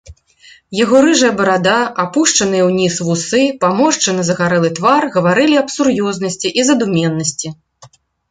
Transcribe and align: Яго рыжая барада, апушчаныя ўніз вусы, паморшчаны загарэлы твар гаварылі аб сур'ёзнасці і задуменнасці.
Яго 0.83 1.01
рыжая 1.05 1.29
барада, 1.41 1.75
апушчаныя 2.03 2.63
ўніз 2.69 2.95
вусы, 3.09 3.43
паморшчаны 3.65 4.21
загарэлы 4.31 4.69
твар 4.81 5.03
гаварылі 5.19 5.55
аб 5.63 5.67
сур'ёзнасці 5.77 6.47
і 6.63 6.69
задуменнасці. 6.73 7.47